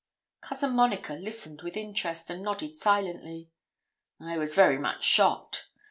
[0.41, 3.51] Cousin Monica listened with interest, and nodded silently.
[4.19, 5.67] I was very much shocked.